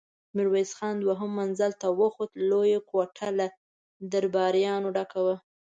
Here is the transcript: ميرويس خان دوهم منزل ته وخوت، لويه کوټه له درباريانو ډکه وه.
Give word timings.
ميرويس 0.35 0.71
خان 0.77 0.95
دوهم 1.05 1.31
منزل 1.39 1.71
ته 1.81 1.87
وخوت، 1.99 2.31
لويه 2.49 2.79
کوټه 2.89 3.27
له 3.39 3.47
درباريانو 4.11 4.87
ډکه 4.95 5.19
وه. 5.25 5.35